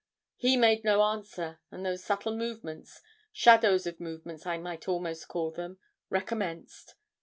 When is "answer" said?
1.03-1.59